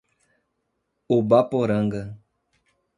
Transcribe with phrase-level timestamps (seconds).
[1.17, 2.01] Ubaporanga